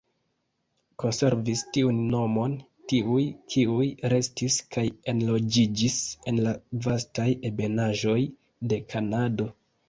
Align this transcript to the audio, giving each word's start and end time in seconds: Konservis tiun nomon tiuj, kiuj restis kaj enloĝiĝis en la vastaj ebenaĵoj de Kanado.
Konservis 1.01 1.59
tiun 1.75 1.99
nomon 2.13 2.55
tiuj, 2.93 3.25
kiuj 3.55 3.85
restis 4.13 4.57
kaj 4.77 4.85
enloĝiĝis 5.13 5.99
en 6.33 6.41
la 6.47 6.55
vastaj 6.89 7.29
ebenaĵoj 7.53 8.19
de 8.73 8.83
Kanado. 8.95 9.49